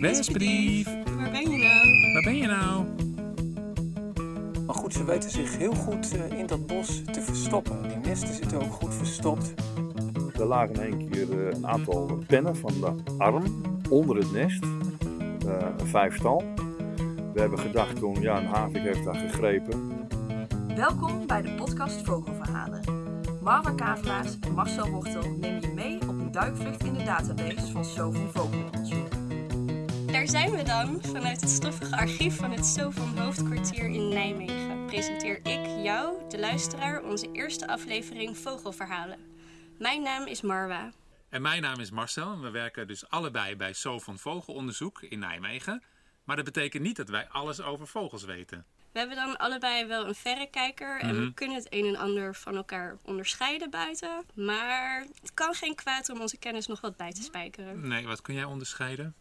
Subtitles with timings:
[0.00, 0.84] Westbrief.
[1.16, 2.12] Waar ben je nou?
[2.12, 2.84] Waar ben je nou?
[4.66, 7.88] Maar goed, ze weten zich heel goed eh, in dat bos te verstoppen.
[7.88, 9.54] Die nesten zitten ook goed verstopt.
[10.34, 13.44] Er lagen in één keer eh, een aantal pennen van de arm
[13.90, 14.64] onder het nest.
[15.46, 16.44] Eh, een vijftal.
[17.32, 20.06] We hebben gedacht toen, ja, een havik heeft daar gegrepen.
[20.76, 22.80] Welkom bij de podcast Vogelverhalen.
[23.42, 27.84] Marwa Kavelaars en Marcel Wortel nemen je mee op een duikvlucht in de database van
[27.84, 29.27] Sovon Vogelonderzoek.
[30.18, 31.02] Daar zijn we dan.
[31.02, 37.02] Vanuit het stoffige archief van het Sovon hoofdkwartier in Nijmegen presenteer ik jou, de luisteraar,
[37.02, 39.18] onze eerste aflevering Vogelverhalen.
[39.78, 40.92] Mijn naam is Marwa.
[41.28, 45.82] En mijn naam is Marcel en we werken dus allebei bij Sovon Vogelonderzoek in Nijmegen.
[46.24, 48.64] Maar dat betekent niet dat wij alles over vogels weten.
[48.92, 52.56] We hebben dan allebei wel een verrekijker en we kunnen het een en ander van
[52.56, 54.24] elkaar onderscheiden buiten.
[54.34, 57.88] Maar het kan geen kwaad om onze kennis nog wat bij te spijkeren.
[57.88, 59.14] Nee, wat kun jij onderscheiden?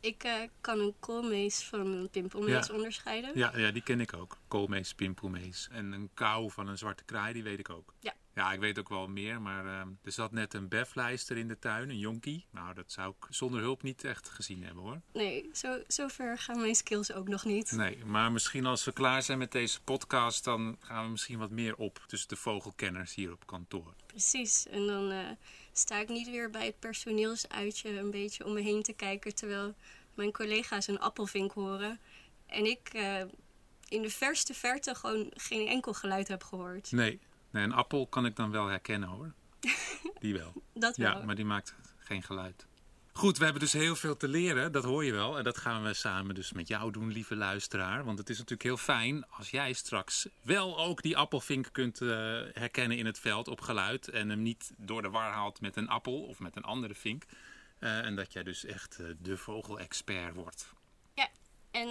[0.00, 2.74] Ik eh, kan een koolmees van een pimpelmees Ja.
[2.74, 3.30] onderscheiden.
[3.34, 4.36] Ja, ja, die ken ik ook.
[4.48, 5.68] Koolmees, pimpelmees.
[5.72, 7.94] En een kou van een zwarte kraai, die weet ik ook.
[8.00, 8.14] Ja.
[8.34, 11.58] Ja, ik weet ook wel meer, maar ehm, er zat net een beflijster in de
[11.58, 12.46] tuin, een jonkie.
[12.50, 15.00] Nou, dat zou ik zonder hulp niet echt gezien hebben hoor.
[15.12, 17.72] Nee, zo, zover gaan mijn skills ook nog niet.
[17.72, 21.50] Nee, maar misschien als we klaar zijn met deze podcast, dan gaan we misschien wat
[21.50, 23.94] meer op tussen de vogelkenners hier op kantoor.
[24.06, 24.66] Precies.
[24.66, 25.28] En dan eh,
[25.78, 29.74] sta ik niet weer bij het personeelsuitje een beetje om me heen te kijken terwijl
[30.14, 32.00] mijn collega's een appelvink horen.
[32.46, 33.20] En ik eh,
[33.88, 36.92] in de verste verte gewoon geen enkel geluid heb gehoord.
[36.92, 39.32] Nee, nee een appel kan ik dan wel herkennen hoor.
[40.20, 40.52] Die wel.
[40.74, 41.18] Dat wel.
[41.18, 42.66] Ja, maar die maakt geen geluid.
[43.12, 45.38] Goed, we hebben dus heel veel te leren, dat hoor je wel.
[45.38, 48.04] En dat gaan we samen dus met jou doen, lieve luisteraar.
[48.04, 52.08] Want het is natuurlijk heel fijn als jij straks wel ook die appelvink kunt eh,
[52.52, 54.08] herkennen in het veld op geluid.
[54.08, 57.24] En hem niet door de war haalt met een appel of met een andere vink.
[57.78, 60.72] Eh, en dat jij dus echt eh, de vogelexpert wordt.
[61.14, 61.28] Ja.
[61.70, 61.88] En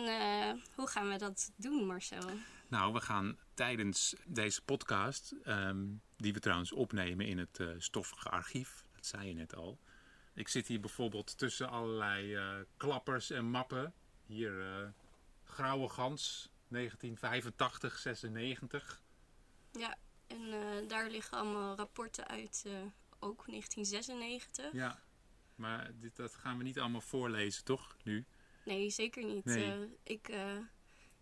[0.76, 2.30] hoe gaan we dat doen, Marcel?
[2.68, 5.86] Nou, we gaan tijdens deze podcast, ehm,
[6.18, 9.80] die we trouwens opnemen in het stoffige archief, dat zei je net al.
[10.38, 13.94] Ik zit hier bijvoorbeeld tussen allerlei eh, klappers en mappen.
[14.26, 14.88] Hier eh,
[15.44, 19.02] Grauwe Gans, 1985, 96.
[19.72, 19.98] Ja.
[20.28, 22.66] En eh, daar liggen allemaal rapporten uit,
[23.20, 24.74] ook 1996.
[24.74, 25.00] Ja,
[25.56, 27.98] maar dit, dat gaan we niet allemaal voorlezen, toch?
[28.04, 28.26] Nu?
[28.66, 29.46] Nee, zeker niet.
[29.46, 29.98] Nee.
[30.04, 30.30] Ik,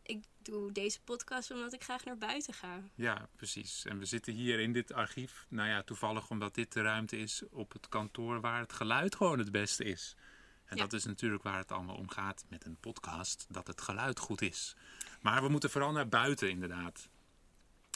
[0.05, 2.79] ik doe deze podcast omdat ik graag naar buiten ga.
[2.95, 3.85] Ja, precies.
[3.85, 5.45] En we zitten hier in dit archief.
[5.49, 9.39] Nou ja, toevallig omdat dit de ruimte is op het kantoor waar het geluid gewoon
[9.39, 10.15] het beste is.
[10.65, 10.83] En Ja.
[10.83, 14.41] dat is natuurlijk waar het allemaal om gaat met een podcast, dat het geluid goed
[14.41, 14.75] is.
[15.21, 17.07] Maar we moeten vooral naar buiten inderdaad.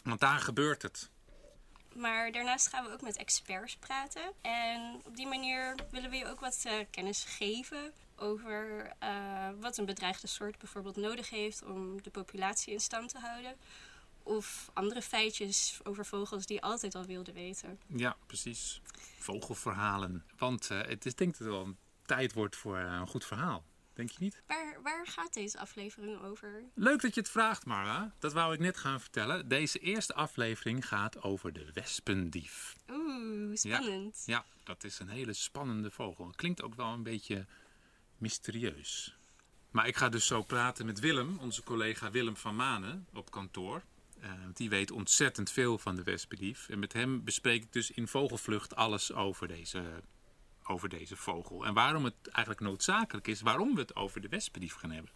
[0.04, 1.10] Want daar gebeurt het.
[1.96, 4.34] Maar daarnaast gaan we ook met experts praten.
[4.42, 9.78] En op die manier willen we je ook wat eh, kennis geven over eh, wat
[9.78, 13.56] een bedreigde soort bijvoorbeeld nodig heeft om de populatie in stand te houden.
[14.24, 17.80] Of andere feitjes over vogels die altijd al wilde weten.
[17.88, 18.82] Ja, precies.
[19.18, 20.26] Vogelverhalen.
[20.38, 23.26] Want eh, het is, denk dat het wel een tijd wordt voor eh, een goed
[23.26, 23.64] verhaal.
[23.94, 24.42] Denk je niet?
[24.48, 26.64] Waar, waar gaat deze aflevering over?
[26.74, 28.14] Leuk dat je het vraagt, Mara.
[28.20, 29.48] Dat wou ik net gaan vertellen.
[29.48, 32.76] Deze eerste aflevering gaat over de wespendief.
[32.92, 34.24] Oeh, spannend.
[34.26, 36.34] Ja, dat is een hele spannende vogel.
[36.36, 37.46] Klinkt ook wel een beetje
[38.20, 39.18] mysterieus.
[39.72, 43.84] Maar ik ga dus zo praten met Willem, onze collega Willem van Manen op kantoor.
[44.20, 46.70] Eh, die weet ontzettend veel van de wespendief.
[46.70, 49.84] En met hem bespreek ik dus in vogelvlucht alles over deze,
[50.64, 51.66] over deze vogel.
[51.66, 55.12] En waarom het eigenlijk noodzakelijk is, waarom we het over de wespendief gaan hebben.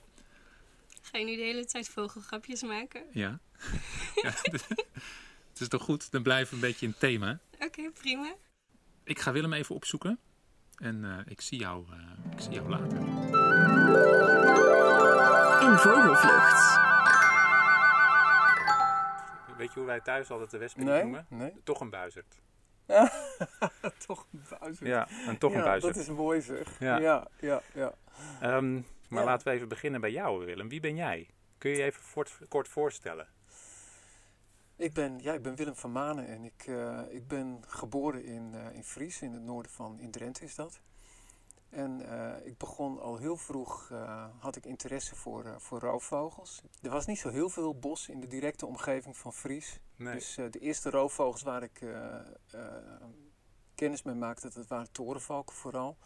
[1.01, 3.03] Ga je nu de hele tijd vogelgrapjes maken?
[3.11, 3.39] Ja.
[4.23, 4.33] ja
[5.49, 6.11] het is toch goed?
[6.11, 7.39] Dan blijven we een beetje in thema.
[7.59, 8.35] Oké, prima.
[9.03, 10.19] Ik ga Willem even opzoeken.
[10.77, 12.97] En eh, ik, zie jou, eh, ik zie jou later.
[15.67, 16.81] In Vogelvlucht.
[19.57, 21.25] Weet je hoe wij thuis altijd de wespen Nee, noemen?
[21.29, 21.53] nee.
[21.63, 22.41] Toch een buizerd.
[24.07, 24.89] Toch een buizerd.
[24.89, 25.93] Ja, en toch een Ja, buizerd.
[25.93, 26.79] dat is mooi zeg.
[26.79, 26.97] Ja.
[26.97, 27.93] Ja, ja, ja.
[28.41, 28.73] Ehm,
[29.09, 29.23] maar Ja.
[29.23, 30.69] laten we even beginnen bij jou, Willem.
[30.69, 31.29] Wie ben jij?
[31.57, 33.27] Kun je je even voort- kort voorstellen?
[34.75, 38.53] Ik ben, ja, ik ben Willem van Manen en ik, eh, ik ben geboren in,
[38.53, 40.79] eh, in Fries, in het noorden van, in Drenthe is dat.
[41.69, 43.91] En eh, ik begon al heel vroeg,
[44.39, 46.61] had ik interesse voor, voor roofvogels.
[46.81, 49.79] Er was niet zo heel veel bos in de directe omgeving van Fries.
[49.95, 50.13] Nee.
[50.13, 51.85] Dus de eerste roofvogels waar ik
[53.75, 55.97] kennis mee maakte, dat waren torenvalken vooral.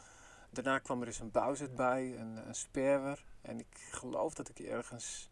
[0.49, 3.25] Daarna kwam er eens een buizerd bij, een, een sperwer.
[3.41, 5.31] En ik geloof dat ik ergens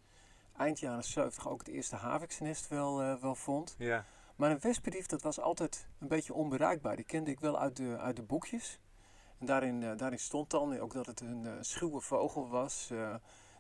[0.58, 3.76] eind jaren 70 ook het eerste haviksnest wel, eh, wel vond.
[3.78, 4.06] Ja.
[4.36, 6.96] Maar een wespendief, dat was altijd een beetje onbereikbaar.
[6.96, 8.80] Die kende ik wel uit de, uit de boekjes.
[9.40, 12.92] En daarin, eh, daarin stond dan ook dat het een eh, schuwe vogel was,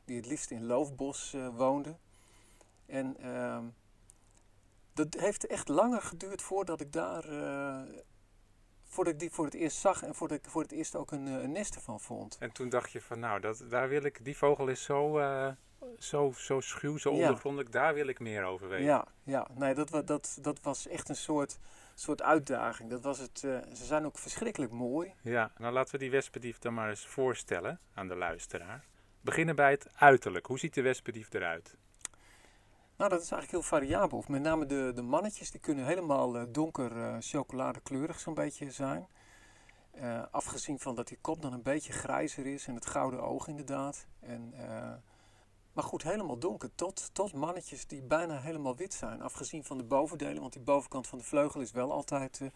[0.06, 1.98] die het liefst in loofbos woonde.
[2.86, 3.66] En ehm,
[4.94, 7.24] dat heeft echt langer geduurd voordat ik daar,
[8.84, 11.26] voordat ik die voor het eerst zag en voordat ik voor het eerst ook een,
[11.26, 12.38] een nest ervan vond.
[12.40, 15.20] En toen dacht je van, nou, dat, daar wil ik, die vogel is zo,
[16.00, 17.16] zo, zo schuw, zo Ja.
[17.16, 18.86] ondergrondelijk, daar wil ik meer over weten.
[18.86, 19.48] Ja, ja.
[19.54, 21.60] Nee, dat, dat, dat was echt een soort,
[21.94, 22.90] soort uitdaging.
[22.90, 25.14] Dat was het, eh, ze zijn ook verschrikkelijk mooi.
[25.22, 28.86] Ja, nou laten we die wespendief dan maar eens voorstellen aan de luisteraar.
[29.22, 30.46] Beginnen bij het uiterlijk.
[30.46, 31.78] Hoe ziet de wespendief eruit?
[32.98, 34.24] Nou, dat is eigenlijk heel variabel.
[34.28, 39.08] Met name de, de mannetjes, die kunnen helemaal eh, donker eh, chocoladekleurig zo'n beetje zijn.
[40.32, 44.08] Afgezien van dat die kop dan een beetje grijzer is en het gouden oog inderdaad.
[44.20, 44.54] En,
[45.76, 46.76] maar goed, helemaal donker.
[46.76, 49.22] Tot, tot mannetjes die bijna helemaal wit zijn.
[49.22, 52.48] Afgezien van de bovendelen, want die bovenkant van de vleugel is wel altijd eh,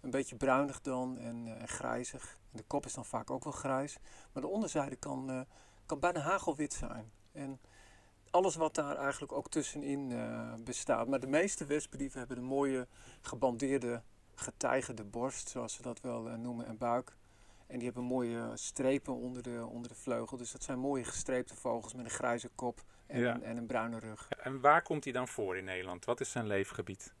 [0.00, 2.38] een beetje bruinig dan en, eh, en grijzig.
[2.50, 3.98] En de kop is dan vaak ook wel grijs.
[4.32, 5.40] Maar de onderzijde kan, eh,
[5.86, 7.12] kan bijna hagelwit zijn.
[7.32, 7.60] En
[8.30, 10.12] alles wat daar eigenlijk ook tussenin
[10.64, 11.08] bestaat.
[11.08, 12.86] Maar de meeste wespendieven hebben een mooie
[13.20, 14.02] gebandeerde,
[14.34, 17.16] getijgerde borst, zoals ze dat wel noemen, en buik.
[17.66, 20.36] En die hebben mooie strepen onder de, onder de vleugel.
[20.36, 23.34] Dus dat zijn mooie gestreepte vogels met een grijze kop en, Ja.
[23.34, 24.28] een, en een bruine rug.
[24.28, 26.04] En waar komt hij dan voor in Nederland?
[26.04, 27.14] Wat is zijn leefgebied?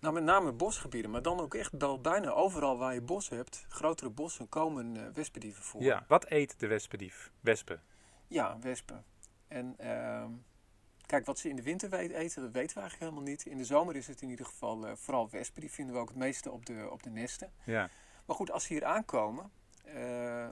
[0.00, 3.64] Nou, met name bosgebieden, maar dan ook echt wel bijna overal waar je bos hebt,
[3.68, 5.82] grotere bossen, komen wespendieven voor.
[5.82, 7.30] Ja, wat eet de wespendief?
[7.40, 7.82] Wespen.
[8.26, 9.04] Ja, wespen.
[9.48, 10.30] En ehm,
[11.06, 13.46] kijk, wat ze in de winter eten, dat weten we eigenlijk helemaal niet.
[13.46, 15.60] In de zomer is het in ieder geval eh, vooral wespen.
[15.60, 17.52] Die vinden we ook het meeste op de, op de nesten.
[17.64, 17.88] Ja,
[18.28, 19.50] Maar goed, als ze hier aankomen,
[19.84, 20.48] eh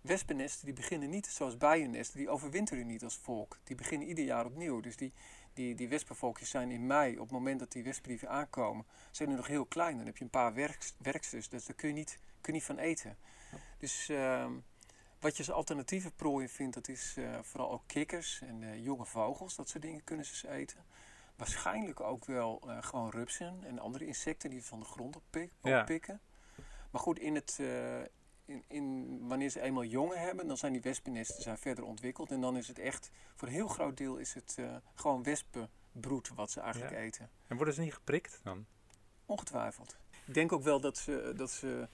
[0.00, 2.18] wespennesten die beginnen niet zoals bijennesten.
[2.18, 3.58] Die overwinteren niet als volk.
[3.64, 4.80] Die beginnen ieder jaar opnieuw.
[4.80, 5.12] Dus die,
[5.52, 9.38] die, die wespenvolkjes zijn in mei, op het moment dat die wespendieven aankomen, zijn die
[9.38, 9.96] nog heel klein.
[9.96, 12.64] Dan heb je een paar werks, werksters, dus daar kun je niet, kun je niet
[12.64, 13.16] van eten.
[13.78, 14.52] Dus ehm,
[15.20, 19.06] wat je als alternatieve prooien vindt, dat is eh, vooral ook kikkers en eh, jonge
[19.06, 19.54] vogels.
[19.54, 20.84] Dat soort dingen kunnen ze eten.
[21.36, 25.84] Waarschijnlijk ook wel gewoon rupsen en andere insecten die van de grond oppik- Ja.
[26.94, 28.00] Maar goed, in het, eh,
[28.44, 32.30] in, in, wanneer ze eenmaal jongen hebben, dan zijn die wespennesten zijn verder ontwikkeld.
[32.30, 36.28] En dan is het echt, voor een heel groot deel is het eh, gewoon wespenbroed
[36.34, 36.98] wat ze eigenlijk Ja.
[36.98, 37.30] eten.
[37.46, 38.66] en worden ze niet geprikt dan?
[39.26, 39.96] Ongetwijfeld.
[40.26, 41.88] Ik denk ook wel dat ze, dat ze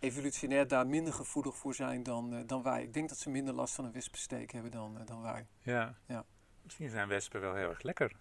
[0.00, 2.82] evolutionair daar minder gevoelig voor zijn dan, eh, dan wij.
[2.82, 5.46] Ik denk dat ze minder last van een wespensteek hebben dan, dan wij.
[5.62, 5.94] Ja.
[6.06, 6.24] Ja.
[6.62, 8.16] Misschien zijn wespen wel heel erg lekker.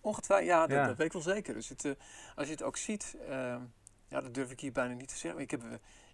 [0.00, 0.86] Ongetwijfeld, ja, dat, Ja.
[0.86, 1.54] dat weet ik wel zeker.
[1.54, 1.96] Dus het,
[2.34, 3.16] als je het ook ziet,
[4.12, 5.32] ja, dat durf ik hier bijna niet te zeggen.
[5.34, 5.62] Maar ik heb,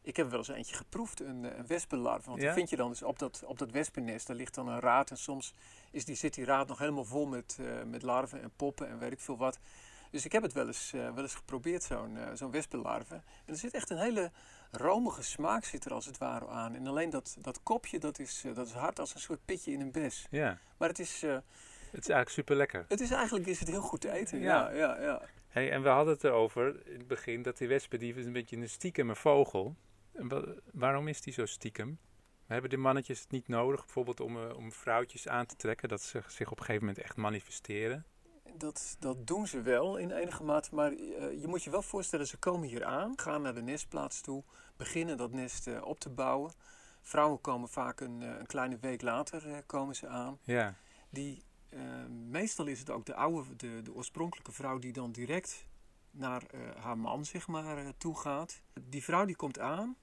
[0.02, 2.28] ik heb wel eens eentje geproefd, een, een wespenlarve.
[2.28, 2.44] Want Ja?
[2.46, 4.26] die vind je dan dus op dat, op dat wespennest.
[4.26, 5.54] Daar ligt dan een raad en soms
[5.90, 8.98] is die, zit die raad nog helemaal vol met, eh, met larven en poppen en
[8.98, 9.58] weet ik veel wat.
[10.10, 13.14] Dus ik heb het wel eens, eh, wel eens geprobeerd, zo'n eh, zo'n wespenlarve.
[13.14, 13.22] En
[13.52, 14.30] er zit echt een hele
[14.70, 16.74] romige smaak zit er als het ware aan.
[16.74, 19.80] En alleen dat, dat kopje, dat is, dat is hard als een soort pitje in
[19.80, 20.26] een bes.
[20.30, 21.42] Ja, Maar het is, het
[21.92, 22.84] is eigenlijk super lekker.
[22.88, 24.38] het is eigenlijk is het heel goed te eten.
[24.38, 24.70] Ja.
[24.70, 25.22] Ja, ja, ja.
[25.48, 28.56] Hey, en we hadden het erover in het begin dat die wespendief is een beetje
[28.56, 29.76] een stiekeme vogel.
[30.12, 31.98] En wa- waarom is die zo stiekem?
[32.46, 36.02] Hebben de mannetjes het niet nodig, bijvoorbeeld om, eh, om vrouwtjes aan te trekken, dat
[36.02, 38.04] ze zich op een gegeven moment echt manifesteren?
[38.56, 42.26] Dat, dat doen ze wel in enige mate, maar eh, je moet je wel voorstellen,
[42.26, 44.44] ze komen hier aan, gaan naar de nestplaats toe,
[44.76, 46.52] beginnen dat nest eh, op te bouwen.
[47.02, 50.38] Vrouwen komen vaak een, een kleine week later komen ze aan.
[50.42, 50.74] Ja,
[51.10, 51.80] Die, eh,
[52.28, 55.66] meestal is het ook de oude, de, de oorspronkelijke vrouw die dan direct
[56.10, 58.60] naar eh, haar man zeg maar eh, toe gaat.
[58.80, 59.96] Die vrouw die komt aan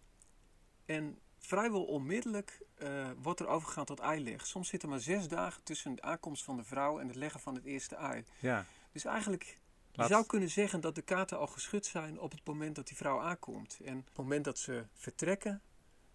[0.86, 4.48] en vrijwel onmiddellijk eh, wordt er overgegaan tot eileg.
[4.48, 7.56] Soms zitten maar zes dagen tussen de aankomst van de vrouw en het leggen van
[7.56, 8.24] het eerste ei.
[8.40, 8.66] ja.
[8.92, 9.58] Dus eigenlijk, je
[10.02, 12.98] Laat- zou kunnen zeggen dat de kaarten al geschud zijn op het moment dat die
[12.98, 13.80] vrouw aankomt.
[13.84, 15.62] En op het moment dat ze vertrekken,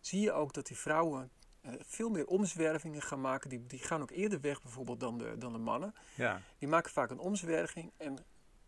[0.00, 1.30] zie je ook dat die vrouwen
[1.60, 3.50] eh, veel meer omzwervingen gaan maken.
[3.50, 5.94] Die, die gaan ook eerder weg bijvoorbeeld dan de, dan de mannen.
[6.14, 6.40] ja.
[6.58, 8.18] Die maken vaak een omzwerving en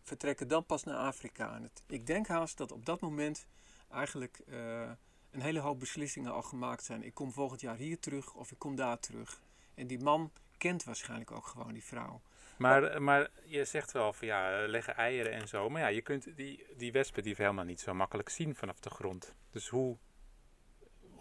[0.03, 1.55] vertrekken dan pas naar Afrika.
[1.55, 3.45] En het, ik denk haast dat op dat moment
[3.89, 4.91] eigenlijk eh,
[5.31, 7.03] een hele hoop beslissingen al gemaakt zijn.
[7.03, 9.41] Ik kom volgend jaar hier terug of ik kom daar terug.
[9.73, 12.21] En die man kent waarschijnlijk ook gewoon die vrouw.
[12.57, 15.69] Maar, maar je zegt wel van ja, leggen eieren en zo.
[15.69, 19.35] Maar ja, je kunt die, die wespendief helemaal niet zo makkelijk zien vanaf de grond.
[19.51, 19.97] Dus hoe,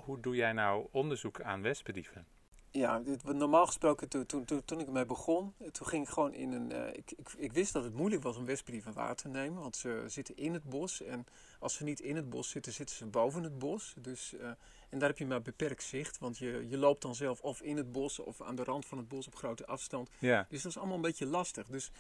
[0.04, 2.26] hoe doe jij nou onderzoek aan wespendieven?
[2.70, 6.34] Ja, dit, normaal gesproken toen, toen, toen, toen ik ermee begon, toen ging ik gewoon
[6.34, 6.72] in een...
[6.72, 9.76] eh, ik, ik, ik wist dat het moeilijk was om wespendief waar te nemen, want
[9.76, 11.02] ze zitten in het bos.
[11.02, 11.26] En
[11.58, 13.94] als ze niet in het bos zitten, zitten ze boven het bos.
[13.98, 14.46] Dus, eh,
[14.88, 17.76] en daar heb je maar beperkt zicht, want je, je loopt dan zelf of in
[17.76, 20.10] het bos of aan de rand van het bos op grote afstand.
[20.18, 21.66] Ja, Dus dat is allemaal een beetje lastig.
[21.66, 21.90] Dus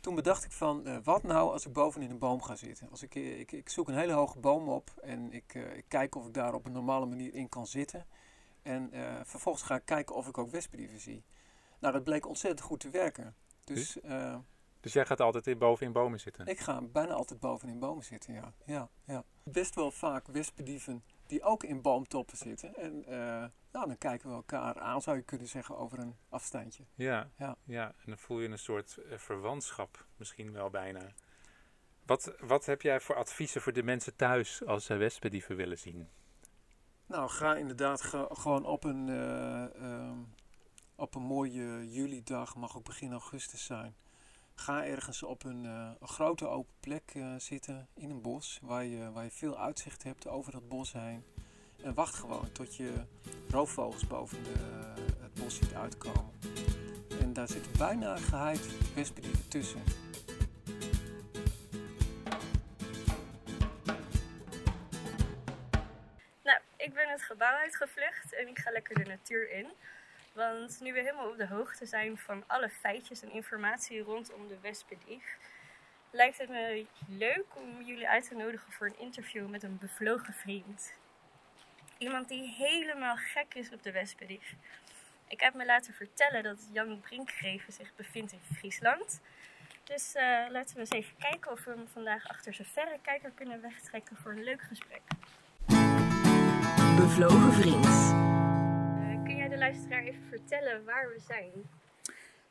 [0.00, 2.90] toen bedacht ik van, eh, wat nou als ik boven in een boom ga zitten?
[2.90, 5.84] Als ik, eh, ik, ik zoek een hele hoge boom op en ik, eh, ik
[5.88, 8.06] kijk of ik daar op een normale manier in kan zitten.
[8.62, 8.90] En
[9.26, 11.24] vervolgens ga ik kijken of ik ook wespendieven zie.
[11.78, 13.36] Nou, dat bleek ontzettend goed te werken.
[13.64, 14.36] Dus eh,
[14.80, 16.46] Dus jij gaat altijd in, boven in bomen zitten?
[16.46, 18.52] ik ga bijna altijd boven in bomen zitten, ja.
[18.64, 19.24] ja, ja.
[19.42, 22.74] Best wel vaak wespendieven die ook in boomtoppen zitten.
[22.76, 26.84] En eh, nou, dan kijken we elkaar aan, zou je kunnen zeggen, over een afstandje.
[26.94, 27.56] Ja, Ja.
[27.64, 27.86] ja.
[27.86, 31.12] en dan voel je een soort eh, verwantschap misschien wel bijna.
[32.06, 36.08] Wat, wat heb jij voor adviezen voor de mensen thuis als zij wespendieven willen zien?
[37.06, 40.18] Nou, ga inderdaad ge- gewoon op een, eh, ehm,
[40.96, 43.96] op een mooie julidag, mag ook begin augustus zijn.
[44.58, 49.12] Ga ergens op een, eh, grote open plek eh, zitten in een bos waar je,
[49.12, 51.24] waar je veel uitzicht hebt over dat bos heen.
[51.82, 52.92] En wacht gewoon tot je
[53.50, 54.54] roofvogels boven de,
[55.20, 56.32] het bos ziet uitkomen.
[57.20, 59.82] En daar zitten bijna geheid wespendieven tussen.
[66.42, 69.66] Nou, ik ben het gebouw uitgevlucht en ik ga lekker de natuur in.
[70.32, 74.58] Want nu we helemaal op de hoogte zijn van alle feitjes en informatie rondom de
[74.60, 75.36] wespendief,
[76.10, 80.34] lijkt het me leuk om jullie uit te nodigen voor een interview met een bevlogen
[80.34, 80.92] vriend.
[81.98, 84.54] Iemand die helemaal gek is op de wespendief.
[85.28, 89.20] Ik heb me laten vertellen dat Jan Brinkgeven zich bevindt in Friesland.
[89.84, 93.60] Dus eh, laten we eens even kijken of we hem vandaag achter zijn verrekijker kunnen
[93.60, 95.02] wegtrekken voor een leuk gesprek.
[96.96, 98.27] Bevlogen vriend.
[99.48, 101.50] De luisteraar even vertellen waar we zijn?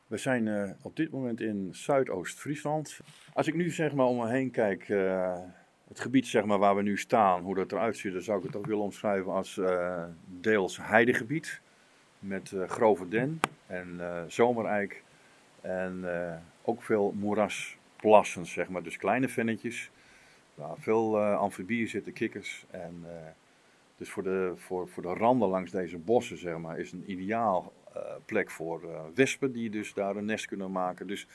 [0.08, 3.00] We zijn eh, op dit moment in Zuidoost-Friesland.
[3.34, 5.40] Als ik nu zeg maar om me heen kijk, eh,
[5.88, 8.46] het gebied zeg maar, waar we nu staan, hoe dat eruit ziet, dan zou ik
[8.46, 11.62] het ook willen omschrijven als eh, deels heidegebied.
[12.20, 15.04] Met grove den en zomereik
[15.62, 16.06] en
[16.62, 18.84] ook veel moerasplassen, zeg maar.
[18.84, 19.92] Dus kleine vennetjes,
[20.54, 22.66] waar veel amfibieën zitten, kikkers.
[22.72, 23.06] En,
[23.98, 27.74] dus voor de, voor, voor de randen langs deze bossen, zeg maar, is een ideaal
[27.94, 31.08] eh, plek voor eh, wespen die dus daar een nest kunnen maken.
[31.08, 31.28] Dus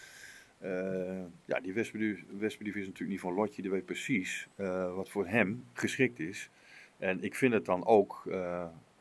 [0.59, 2.25] eh, ja, die wespendief,
[2.75, 4.49] is natuurlijk niet van Lotje, die weet precies
[4.95, 6.51] wat voor hem geschikt is.
[6.99, 8.29] En ik vind het dan ook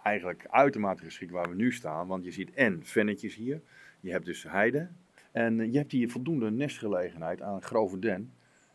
[0.04, 3.62] eigenlijk uitermate geschikt waar we nu staan, want je ziet en vennetjes hier,
[4.00, 4.88] je hebt dus heide
[5.32, 8.32] en je hebt hier voldoende nestgelegenheid aan grove den.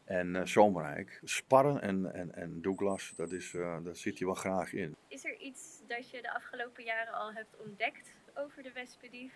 [0.07, 4.35] En eh zomerrijk, sparren en, en, en Douglas, dat is, eh, daar zit je wel
[4.35, 4.97] graag in.
[5.09, 9.33] Is er iets dat je de afgelopen jaren al hebt ontdekt over de wespendief?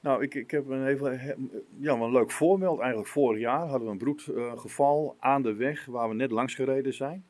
[0.00, 1.36] Nou, ik, ik heb een, even,
[1.78, 2.78] ja, een leuk voorbeeld.
[2.78, 6.94] Eigenlijk vorig jaar hadden we een broedgeval aan de weg waar we net langs gereden
[6.94, 7.24] zijn.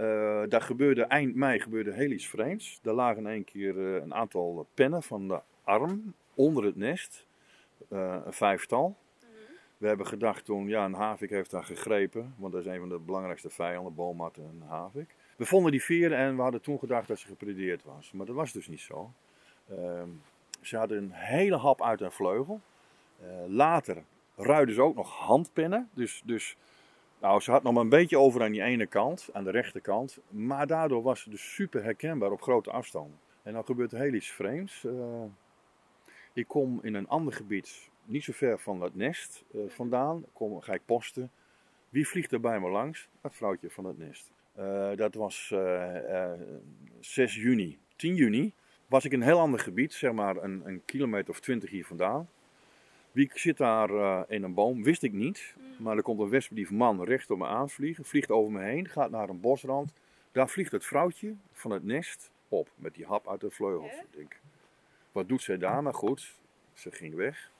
[0.00, 2.78] Eh, daar gebeurde eind mei gebeurde heel iets vreemds.
[2.82, 7.26] Daar lagen in één keer eh, een aantal pennen van de arm onder het nest.
[7.88, 8.96] Eh, een vijftal.
[9.80, 12.34] We hebben gedacht toen, ja, een havik heeft daar gegrepen.
[12.36, 15.14] Want dat is een van de belangrijkste vijanden, boommatten en havik.
[15.36, 18.12] We vonden die veren en we hadden toen gedacht dat ze gepredeerd was.
[18.12, 19.12] Maar dat was dus niet zo.
[19.68, 20.08] Ehm,
[20.60, 22.60] ze hadden een hele hap uit een vleugel.
[23.20, 24.02] Eh, later
[24.36, 25.88] ruiden ze ook nog handpennen.
[25.94, 26.56] Dus, dus
[27.20, 30.18] nou, ze had nog maar een beetje over aan die ene kant, aan de rechterkant.
[30.28, 33.14] Maar daardoor was ze dus super herkenbaar op grote afstand.
[33.42, 34.84] En dan gebeurt heel iets vreemds.
[34.84, 35.24] Eh,
[36.32, 40.24] ik kom in een ander gebied, niet zo ver van dat nest eh, vandaan.
[40.32, 41.30] Kom, ga ik posten.
[41.88, 43.08] Wie vliegt er bij me langs?
[43.20, 44.30] Het vrouwtje van het nest.
[44.54, 46.40] Eh, dat was eh, eh,
[47.00, 47.78] 6 juni.
[47.96, 48.52] 10 juni
[48.86, 51.86] was ik in een heel ander gebied, zeg maar een, een kilometer of twintig hier
[51.86, 52.28] vandaan.
[53.12, 53.90] Wie zit daar
[54.30, 55.54] in een boom, wist ik niet.
[55.78, 59.10] Maar er komt een wespendief man recht op me aanvliegen, vliegt over me heen, gaat
[59.10, 59.92] naar een bosrand.
[60.32, 63.92] Daar vliegt het vrouwtje van het nest op, met die hap uit de vleugels.
[63.92, 64.40] Ik denk,
[65.12, 65.82] wat doet zij daar?
[65.82, 66.38] Nou goed,
[66.72, 67.50] ze ging weg.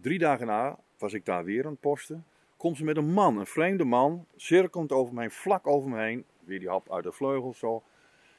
[0.00, 2.24] Drie dagen na was ik daar weer aan het posten.
[2.56, 6.24] Komt ze met een man, een vreemde man, cirkelend over heen, vlak over me heen.
[6.44, 7.82] Weer die hap uit de vleugels zo.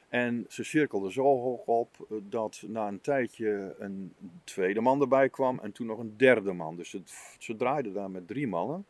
[0.08, 5.28] En ze cirkelde zo hoog op eh, dat na een tijdje een tweede man erbij
[5.28, 6.76] kwam en toen nog een derde man.
[6.76, 8.86] Dus het, ze draaide daar met drie mannen.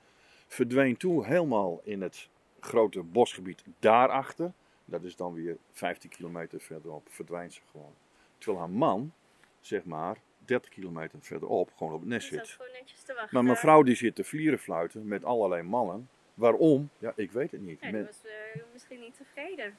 [0.46, 2.28] Verdween toen helemaal in het
[2.60, 4.52] grote bosgebied daarachter.
[4.84, 7.06] Dat is dan weer 15 kilometer verderop.
[7.10, 7.94] Verdwijnt ze gewoon.
[8.38, 9.12] Terwijl haar man,
[9.60, 10.16] zeg maar,
[10.48, 12.48] 30 kilometer verderop gewoon op het nest zit.
[12.48, 13.28] gewoon netjes te wachten.
[13.34, 16.08] Maar mijn vrouw die zit te vlieren fluiten met allerlei mannen.
[16.34, 16.90] Waarom?
[16.98, 17.80] Ja, ik weet het niet.
[17.80, 19.74] Ja, Men- was eh, misschien niet tevreden.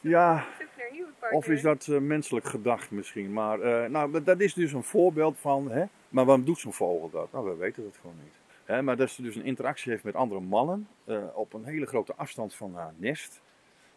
[0.00, 0.46] Ja.
[1.30, 3.32] Of is dat eh, menselijk gedacht misschien?
[3.32, 5.70] Maar eh, nou, dat- dat is dus een voorbeeld van.
[5.70, 5.84] Hè?
[6.08, 7.32] Maar waarom doet zo'n vogel dat?
[7.32, 8.34] Nou, we weten het gewoon niet.
[8.64, 10.88] Hè, maar dat ze dus een interactie heeft met andere mannen
[11.34, 13.40] op een hele grote afstand van haar nest.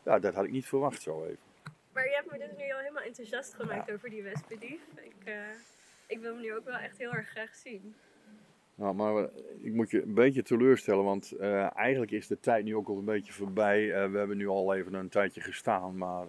[0.04, 1.38] Ja, dat had ik niet verwacht zo even.
[2.00, 4.82] Maar je hebt me dus nu al helemaal enthousiast gemaakt over die wespendief.
[4.96, 5.34] Ik, eh,
[6.08, 7.96] ik wil hem nu ook wel echt heel erg graag zien.
[8.76, 9.30] Nou, maar
[9.62, 12.98] ik moet je een beetje teleurstellen, want eh, eigenlijk is de tijd nu ook al
[12.98, 13.94] een beetje voorbij.
[13.94, 16.28] Eh, we hebben nu al even een tijdje gestaan, maar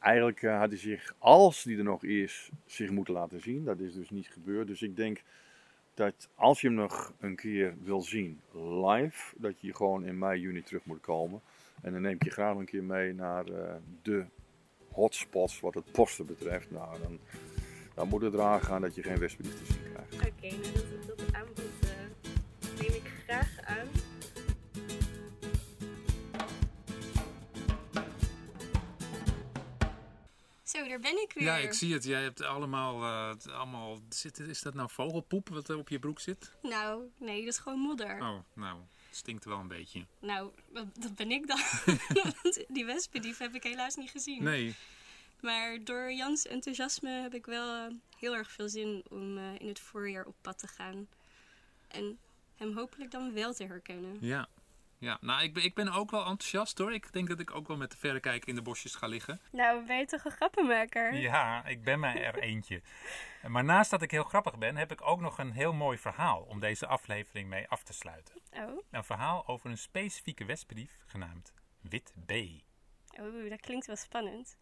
[0.00, 3.64] eigenlijk had hij zich, als die er nog is, zich moeten laten zien.
[3.64, 4.66] Dat is dus niet gebeurd.
[4.66, 5.22] Dus ik denk
[5.94, 8.40] dat als je hem nog een keer wil zien
[8.84, 11.40] live, dat je gewoon in mei, juni terug moet komen.
[11.82, 13.44] En dan neem ik je graag een keer mee naar
[14.02, 14.24] de
[14.96, 16.70] hotspots wat het posten betreft.
[16.70, 17.18] Nou, dan,
[17.94, 20.14] dan moet het eraan gaan dat je geen wespedief te zien krijgt.
[20.14, 23.88] Oké, nou dat, dat aanbod eh, neem ik graag aan.
[30.62, 31.44] Zo, daar ben ik weer.
[31.44, 32.04] Ja, ik zie het.
[32.04, 36.20] Jij hebt allemaal, eh, allemaal zit, is dat nou vogelpoep wat er op je broek
[36.20, 36.56] zit?
[36.62, 38.20] Nou, nee, dat is gewoon modder.
[38.20, 38.78] Oh, nou,
[39.16, 40.06] stinkt wel een beetje.
[40.20, 41.60] Nou, dat, ben ik dan.
[42.42, 44.42] Want die wespendief heb ik helaas niet gezien.
[44.42, 44.74] Nee,
[45.40, 49.68] Maar door Jans enthousiasme heb ik wel eh, heel erg veel zin om eh, in
[49.68, 51.08] het voorjaar op pad te gaan.
[51.88, 52.18] En
[52.56, 54.16] hem hopelijk dan wel te herkennen.
[54.20, 54.48] ja.
[54.98, 56.92] Ja, nou, ik ben, ik ben ook wel enthousiast hoor.
[56.92, 59.40] Ik denk dat ik ook wel met de verrekijker in de bosjes ga liggen.
[59.52, 61.14] Nou, ben je toch een grappenmaker?
[61.14, 62.82] Ja, ik ben mij er eentje.
[63.46, 66.40] Maar naast dat ik heel grappig ben, heb ik ook nog een heel mooi verhaal
[66.48, 68.34] om deze aflevering mee af te sluiten.
[68.58, 72.32] Oh, Een verhaal over een specifieke wespendief genaamd Wit B.
[73.20, 74.56] oh, dat klinkt wel spannend.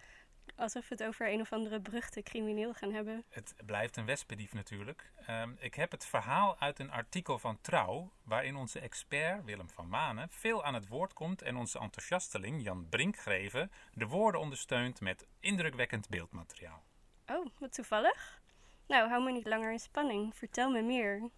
[0.57, 3.25] Alsof we het over een of andere beruchte crimineel gaan hebben.
[3.29, 5.13] Het blijft een wespendief natuurlijk.
[5.27, 9.89] Ehm, ik heb het verhaal uit een artikel van Trouw, waarin onze expert Willem van
[9.89, 15.27] Manen veel aan het woord komt en onze enthousiasteling Jan Brinkgreven de woorden ondersteunt met
[15.41, 16.83] indrukwekkend beeldmateriaal.
[17.27, 18.43] Oh, wat toevallig.
[18.87, 20.37] Nou, hou me niet langer in spanning.
[20.37, 21.31] Vertel me meer.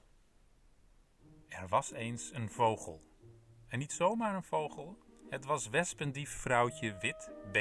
[1.60, 3.02] Er was eens een vogel.
[3.68, 4.98] En niet zomaar een vogel,
[5.30, 7.58] het was wespendief vrouwtje Wit B.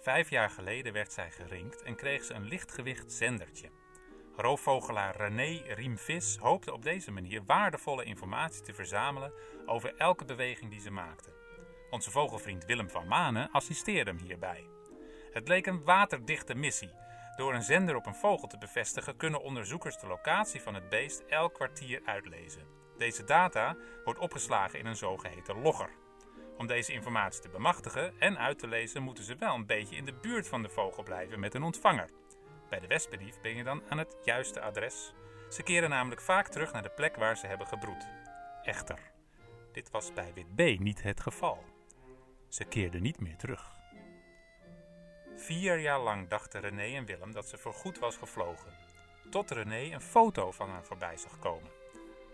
[0.00, 3.70] Vijf jaar geleden werd zij gerinkt en kreeg ze een lichtgewicht zendertje.
[4.36, 9.32] Roofvogelaar René Riemvis hoopte op deze manier waardevolle informatie te verzamelen
[9.66, 11.32] over elke beweging die ze maakte.
[11.90, 14.66] Onze vogelvriend Willem van Manen assisteerde hem hierbij.
[15.32, 16.92] Het leek een waterdichte missie.
[17.36, 21.20] Door een zender op een vogel te bevestigen kunnen onderzoekers de locatie van het beest
[21.20, 22.79] elk kwartier uitlezen.
[23.00, 25.90] Deze data wordt opgeslagen in een zogeheten logger.
[26.56, 30.04] Om deze informatie te bemachtigen en uit te lezen moeten ze wel een beetje in
[30.04, 32.10] de buurt van de vogel blijven met een ontvanger.
[32.68, 35.14] Bij de wespendief ben je dan aan het juiste adres.
[35.48, 38.06] Ze keren namelijk vaak terug naar de plek waar ze hebben gebroed.
[38.62, 38.98] Echter,
[39.72, 41.64] dit was bij wit B niet het geval.
[42.48, 43.72] Ze keerden niet meer terug.
[45.36, 48.72] Vier jaar lang dachten René en Willem dat ze voorgoed was gevlogen.
[49.30, 51.79] Tot René een foto van haar voorbij zag komen.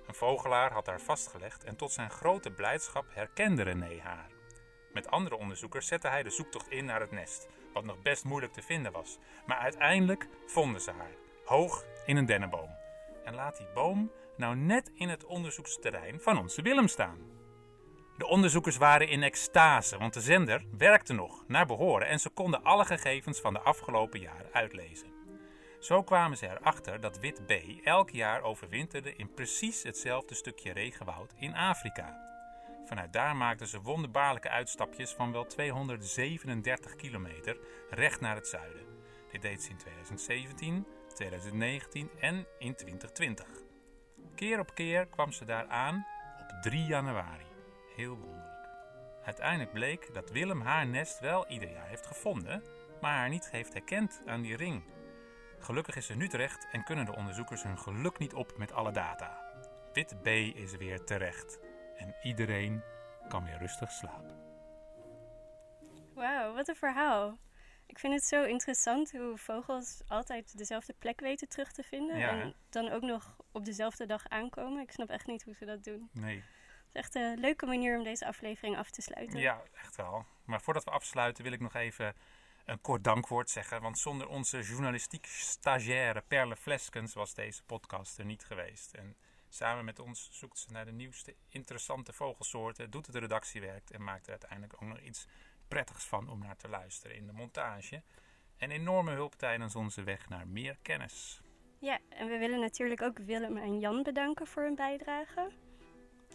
[0.06, 4.30] Een vogelaar had haar vastgelegd en tot zijn grote blijdschap herkende René haar.
[4.92, 8.52] Met andere onderzoekers zette hij de zoektocht in naar het nest, wat nog best moeilijk
[8.52, 9.18] te vinden was.
[9.46, 11.14] Maar uiteindelijk vonden ze haar,
[11.44, 12.70] hoog in een dennenboom.
[13.24, 17.18] En laat die boom nou net in het onderzoeksterrein van onze Willem staan.
[18.16, 22.62] De onderzoekers waren in extase, want de zender werkte nog naar behoren en ze konden
[22.62, 25.15] alle gegevens van de afgelopen jaren uitlezen.
[25.80, 27.52] Zo kwamen ze erachter dat wit B
[27.84, 32.24] elk jaar overwinterde in precies hetzelfde stukje regenwoud in Afrika.
[32.86, 37.56] Vanuit daar maakten ze wonderbaarlijke uitstapjes van wel 237 kilometer
[37.90, 38.86] recht naar het zuiden.
[39.30, 43.46] Dit deed ze in 2017, 2019 en in 2020.
[44.34, 46.06] Keer op keer kwam ze daar aan
[46.40, 47.46] op 3 januari.
[47.96, 48.68] Heel wonderlijk.
[49.24, 52.62] Uiteindelijk bleek dat Willem haar nest wel ieder jaar heeft gevonden,
[53.00, 54.82] maar haar niet heeft herkend aan die ring.
[55.66, 58.92] Gelukkig is ze nu terecht en kunnen de onderzoekers hun geluk niet op met alle
[58.92, 59.52] data.
[59.92, 61.58] Wit B is weer terecht
[61.96, 62.82] en iedereen
[63.28, 64.36] kan weer rustig slapen.
[66.14, 67.38] Wauw, wat een verhaal.
[67.86, 72.18] Ik vind het zo interessant hoe vogels altijd dezelfde plek weten terug te vinden.
[72.18, 74.82] Ja, en dan ook nog op dezelfde dag aankomen.
[74.82, 76.10] Ik snap echt niet hoe ze dat doen.
[76.12, 76.44] Nee, Het
[76.92, 79.38] is echt een leuke manier om deze aflevering af te sluiten.
[79.38, 80.24] ja, echt wel.
[80.44, 82.14] Maar voordat we afsluiten wil ik nog even
[82.66, 83.82] een kort dankwoord zeggen.
[83.82, 88.94] Want zonder onze journalistiek stagiaire Perle Fleskens was deze podcast er niet geweest.
[88.94, 89.16] En
[89.48, 94.24] samen met ons zoekt ze naar de nieuwste interessante vogelsoorten, doet het redactiewerk en maakt
[94.24, 95.26] er uiteindelijk ook nog iets
[95.68, 98.02] prettigs van om naar te luisteren in de montage.
[98.58, 101.40] Een enorme hulp tijdens onze weg naar meer kennis.
[101.78, 105.50] Ja, en we willen natuurlijk ook Willem en Jan bedanken voor hun bijdrage.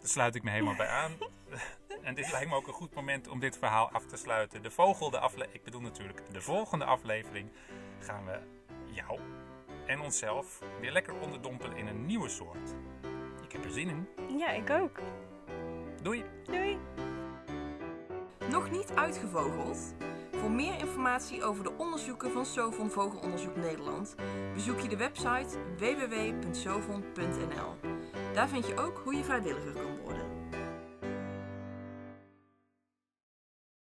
[0.02, 1.12] Daar sluit ik me helemaal bij aan.
[2.02, 4.62] en dit lijkt me ook een goed moment om dit verhaal af te sluiten.
[4.62, 7.50] De volgende aflevering, ik bedoel natuurlijk de volgende aflevering,
[7.98, 8.38] gaan we
[8.84, 9.20] jou
[9.86, 12.74] en onszelf weer lekker onderdompelen in een nieuwe soort.
[13.42, 14.08] Ik heb er zin in.
[14.38, 14.98] Ja, ik ook.
[16.02, 16.24] Doei!
[16.44, 16.78] Doei!
[18.50, 19.94] Nog niet uitgevogeld?
[20.32, 24.14] Voor meer informatie over de onderzoeken van Sovon Vogelonderzoek Nederland
[24.54, 27.76] bezoek je de website www.sovon.nl.
[28.34, 29.91] Daar vind je ook hoe je vrijwilliger kunt